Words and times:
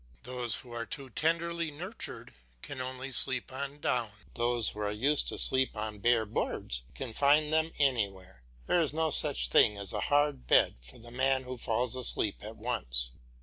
Those 0.23 0.55
who 0.55 0.71
are 0.71 0.87
too 0.87 1.11
tenderly 1.11 1.69
nurtured 1.69 2.33
can 2.63 2.81
only 2.81 3.11
sleep 3.11 3.53
on 3.53 3.79
down; 3.79 4.09
those 4.33 4.69
who 4.69 4.79
are 4.79 4.91
used 4.91 5.27
to 5.27 5.37
sleep 5.37 5.77
on 5.77 5.99
bare 5.99 6.25
boards 6.25 6.81
can 6.95 7.13
find 7.13 7.53
them 7.53 7.71
anywhere. 7.77 8.41
There 8.65 8.81
is 8.81 8.93
no 8.93 9.11
such 9.11 9.49
thing 9.49 9.77
as 9.77 9.93
a 9.93 9.99
hard 10.09 10.47
bed 10.47 10.77
for 10.81 10.97
the 10.97 11.11
man 11.11 11.43
who 11.43 11.55
falls 11.55 11.95
asleep 11.95 12.37
at 12.43 12.57
once. 12.57 13.11